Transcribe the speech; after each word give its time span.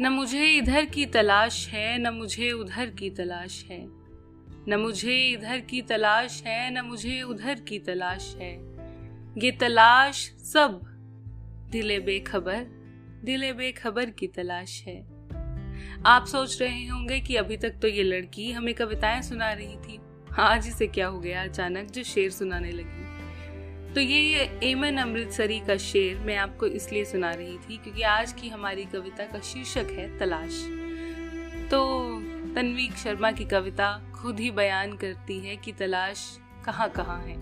न 0.00 0.08
मुझे 0.08 0.46
इधर 0.46 0.84
की 0.84 1.06
तलाश 1.06 1.68
है, 1.68 1.98
न 1.98 2.08
मुझे 2.08 2.52
उधर 2.52 2.86
की 2.86 3.10
तलाश 3.10 3.64
है। 3.70 3.86
न 4.68 4.76
मुझे 4.78 5.26
इधर 5.28 5.60
की 5.60 5.82
तलाश 5.82 6.42
है, 6.46 6.82
न 6.82 6.86
मुझे 6.86 7.22
उधर 7.22 7.54
की 7.54 7.78
तलाश 7.78 8.36
है। 8.40 8.54
ये 9.38 9.50
तलाश 9.50 10.32
सब 10.32 10.80
दिले 11.70 11.98
बेखबर 11.98 12.66
दिले 13.24 13.52
बेखबर 13.52 14.10
की 14.10 14.26
तलाश 14.26 14.84
है। 14.86 15.00
आप 16.06 16.26
सोच 16.26 16.62
रहे 16.62 16.86
होंगे 16.86 17.20
कि 17.20 17.36
अभी 17.36 17.56
तक 17.56 17.70
तो 17.70 17.88
ये 17.88 18.02
लड़की 18.02 18.52
हमें 18.52 18.74
कविताएँ 18.74 19.22
सुना 19.22 19.52
रही 19.52 19.76
थी। 19.76 20.00
आज 20.38 20.68
इसे 20.68 20.86
क्या 20.86 21.06
हो 21.06 21.18
गया? 21.20 21.44
अचानक 21.44 21.90
जो 21.90 22.02
शेर 22.02 22.30
सुनाने 22.30 22.70
लगी। 22.70 23.05
तो 23.96 24.00
ये 24.00 24.60
एमन 24.62 24.96
अमृतसरी 24.96 25.60
का 25.60 25.76
शेर 25.76 26.18
मैं 26.18 26.36
आपको 26.36 26.66
इसलिए 26.66 27.04
सुना 27.04 27.30
रही 27.30 27.58
थी 27.58 27.76
क्योंकि 27.76 28.02
आज 28.02 28.32
की 28.32 28.48
हमारी 28.48 28.84
कविता 28.84 29.24
का 29.24 29.40
शीर्षक 29.40 29.86
है 29.90 30.18
तलाश। 30.18 30.66
तो 31.70 32.10
तन्वीक 32.54 32.92
शर्मा 32.92 33.30
की 33.32 33.44
कविता 33.44 34.12
खुद 34.14 34.40
ही 34.40 34.50
बयान 34.50 34.96
करती 34.96 35.38
है 35.38 35.56
कि 35.56 35.72
तलाश 35.72 36.40
कहाँ 36.64 36.88
कहाँ 36.88 37.22
है। 37.22 37.36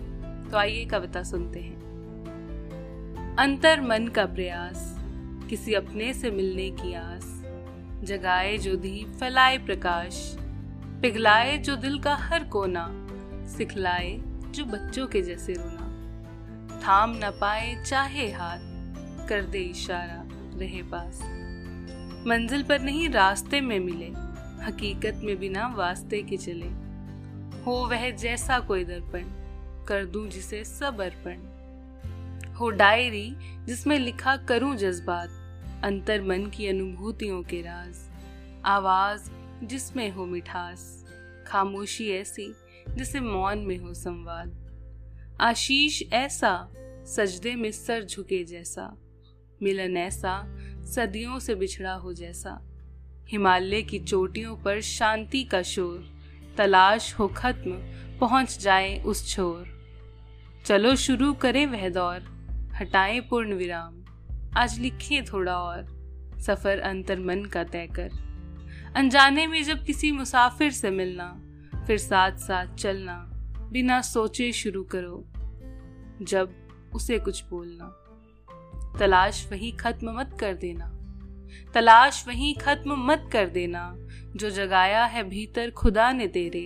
तो 0.49 0.57
आइए 0.57 0.85
कविता 0.85 1.23
सुनते 1.23 1.59
हैं। 1.59 1.77
अंतर 3.39 3.81
मन 3.81 4.07
का 4.07 4.25
प्रयास, 4.25 4.95
किसी 5.49 5.73
अपने 5.73 6.13
से 6.13 6.31
मिलने 6.31 6.69
की 6.71 6.93
आस। 6.93 7.43
जगाए 8.03 8.57
जो 8.57 8.75
दीप, 8.75 9.07
फैलाए 9.07 9.57
प्रकाश। 9.57 10.37
पिघलाए 11.01 11.57
जो 11.57 11.75
दिल 11.75 11.99
का 11.99 12.15
हर 12.15 12.43
कोना। 12.43 13.07
सिखलाए 13.57 14.17
जो 14.51 14.65
बच्चों 14.65 15.07
के 15.07 15.21
जैसे 15.21 15.53
रोना। 15.53 15.84
थाम 16.75 17.11
न 17.15 17.31
पाए 17.41 17.83
चाहे 17.85 18.31
हाथ 18.31 18.59
कर 19.29 19.41
दे 19.41 19.59
इशारा 19.59 20.23
रहे 20.59 20.81
पास। 20.83 21.21
मंजिल 22.27 22.63
पर 22.63 22.79
नहीं 22.79 23.09
रास्ते 23.09 23.61
में 23.61 23.79
मिले, 23.79 24.07
हकीकत 24.65 25.21
में 25.23 25.39
बिना 25.39 25.67
वास्ते 25.67 26.21
के 26.21 26.37
चले। 26.37 26.67
हो 27.63 27.87
वह 27.87 28.09
जैसा 28.09 28.59
कोई 28.59 28.83
दर्पण, 28.83 29.23
कर 29.87 30.05
दूँ 30.05 30.27
जिसे 30.27 30.63
सब 30.63 31.01
अर्पण। 31.01 31.37
हो 32.53 32.69
डायरी 32.69 33.35
जिसमें 33.65 33.99
लिखा 33.99 34.37
करूँ 34.37 34.75
जज्बात, 34.75 35.29
अंतर 35.83 36.21
मन 36.21 36.45
की 36.45 36.67
अनुभूतियों 36.67 37.43
के 37.43 37.61
राज। 37.61 37.95
आवाज़ 38.65 39.31
जिसमें 39.63 40.11
हो 40.11 40.25
मिठास, 40.25 41.05
खामोशी 41.47 42.11
ऐसी 42.11 42.55
जिसे 42.89 43.19
मौन 43.19 43.59
में 43.59 43.77
हो 43.77 43.93
संवाद। 43.93 44.64
आशीष 45.41 46.03
ऐसा 46.13 46.69
सजदे 47.05 47.55
में 47.55 47.71
सर 47.71 48.03
झुके 48.03 48.43
जैसा, 48.43 48.97
मिलन 49.63 49.97
ऐसा 49.97 50.57
सदियों 50.83 51.39
से 51.39 51.55
बिछड़ा 51.55 51.93
हो 51.93 52.13
जैसा। 52.13 52.61
हिमालय 53.29 53.81
की 53.81 53.99
चोटियों 53.99 54.57
पर 54.57 54.81
शांति 54.81 55.43
का 55.43 55.61
शोर, 55.61 56.13
तलाश 56.57 57.13
हो 57.13 57.27
खत्म, 57.27 57.71
पहुँच 58.19 58.59
जाए 58.59 59.01
उस 59.01 59.35
छोर। 59.35 59.67
चलो 60.65 60.95
शुरू 60.95 61.33
करें 61.33 61.65
वह 61.65 61.89
दौर, 61.89 62.21
हटाएँ 62.73 63.19
पूर्ण 63.19 63.53
विराम। 63.53 64.05
आज 64.57 64.79
लिखे 64.79 65.21
थोड़ा 65.21 65.57
और, 65.57 65.83
सफ़र 66.39 66.79
अंतर 66.79 67.19
मन 67.19 67.45
का 67.45 67.63
तय 67.63 67.87
कर। 67.87 68.09
अनजाने 68.95 69.47
में 69.47 69.63
जब 69.63 69.85
किसी 69.85 70.11
मुसाफिर 70.11 70.71
से 70.71 70.91
मिलना, 70.91 71.41
फिर 71.87 71.97
साथ 71.97 72.31
साथ 72.31 72.75
चलना। 72.75 73.31
बिना 73.71 74.01
सोचे 74.01 74.51
शुरू 74.51 74.83
करो, 74.83 75.25
जब 76.21 76.53
उसे 76.95 77.19
कुछ 77.19 77.43
बोलना। 77.43 78.01
तलाश 78.99 79.51
वही 79.51 79.71
खत्म 79.71 80.19
मत 80.19 80.37
कर 80.39 80.53
देना। 80.53 80.91
तलाश 81.73 82.27
वही 82.27 82.53
खत्म 82.53 83.11
मत 83.11 83.29
कर 83.31 83.49
देना। 83.49 83.95
जो 84.35 84.49
जगाया 84.49 85.05
है 85.05 85.23
भीतर 85.23 85.71
खुदा 85.71 86.11
ने 86.11 86.27
तेरे, 86.27 86.65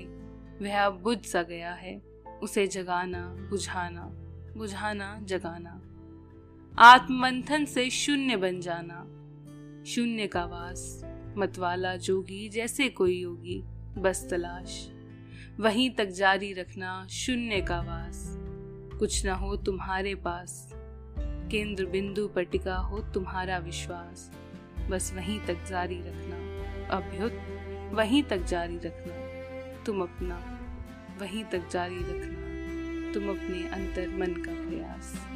वह 0.61 0.79
अब 0.79 1.01
बुझ 1.01 1.25
सा 1.25 1.43
गया 1.43 1.73
है। 1.73 2.01
उसे 2.43 2.67
जगाना, 2.67 3.35
बुझाना 3.49 4.25
बुझाना, 4.57 5.19
जगाना। 5.21 5.81
आत्ममंथन 6.79 7.65
से 7.65 7.89
शून्य 7.89 8.35
बन 8.35 8.61
जाना। 8.61 8.95
शून्य 9.83 10.27
का 10.27 10.45
वास, 10.45 11.01
मतवाला 11.37 11.95
जोगी 11.95 12.49
जैसे 12.49 12.89
कोई 12.89 13.19
योगी। 13.19 13.63
बस 13.97 14.27
तलाश। 14.29 14.91
वहीं 15.59 15.89
तक 15.89 16.05
जारी 16.05 16.53
रखना 16.53 17.07
शून्य 17.07 17.61
का 17.61 17.81
वास। 17.81 18.35
कुछ 18.99 19.25
ना 19.25 19.33
हो 19.33 19.55
तुम्हारे 19.55 20.15
पास, 20.15 20.69
केंद्र 21.51 21.85
बिंदु 21.85 22.27
पर 22.27 22.43
टिका 22.43 22.75
हो 22.75 22.99
तुम्हारा 22.99 23.57
विश्वास। 23.57 24.31
बस 24.89 25.13
वहीं 25.15 25.39
तक 25.39 25.65
जारी 25.69 25.99
रखना, 25.99 26.35
अभ्युत, 26.95 27.33
वहीं 27.93 28.23
तक 28.23 28.37
जारी 28.37 28.77
रखना। 28.77 29.13
तुम 29.83 30.01
अपना, 30.01 30.35
वहीं 31.21 31.43
तक 31.43 31.69
जारी 31.69 31.99
रखना। 31.99 32.49
तुम 33.13 33.29
अपने 33.29 33.69
अंतर 33.69 34.07
मन 34.07 34.33
का 34.33 34.53
प्रयास। 34.53 35.27